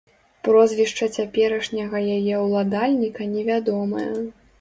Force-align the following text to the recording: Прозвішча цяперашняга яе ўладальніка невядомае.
Прозвішча 0.45 1.07
цяперашняга 1.17 2.01
яе 2.15 2.35
ўладальніка 2.45 3.29
невядомае. 3.35 4.07